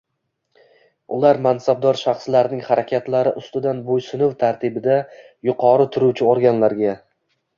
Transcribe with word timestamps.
ular 1.17 1.39
mansabdor 1.47 1.99
shaxslarining 2.03 2.63
harakatlari 2.69 3.33
ustidan 3.43 3.83
bo‘ysunuv 3.89 4.33
tartibida 4.45 4.97
yuqori 5.51 5.89
turuvchi 5.97 6.29
organlarga 6.33 6.97